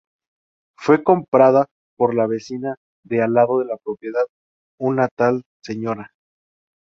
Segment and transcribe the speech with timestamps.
[0.79, 4.25] Fue comprada por la vecina de al lado de la propiedad,
[4.79, 6.09] una tal Sra.